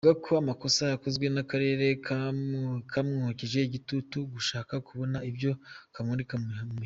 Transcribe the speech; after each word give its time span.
Avuga 0.03 0.23
ko 0.25 0.31
amakosa 0.41 0.81
yakozwe 0.93 1.25
n’Akarere 1.33 1.85
kamwokeje 2.93 3.59
igitutu 3.63 4.17
gashaka 4.33 4.73
kubona 4.87 5.17
ibyo 5.29 5.51
kamurika 5.93 6.35
mu 6.41 6.45
mihigo. 6.49 6.77